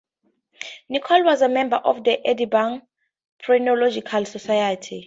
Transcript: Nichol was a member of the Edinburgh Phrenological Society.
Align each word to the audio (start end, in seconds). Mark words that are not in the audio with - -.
Nichol 0.89 1.23
was 1.23 1.43
a 1.43 1.47
member 1.47 1.75
of 1.75 2.03
the 2.03 2.25
Edinburgh 2.25 2.81
Phrenological 3.43 4.25
Society. 4.25 4.99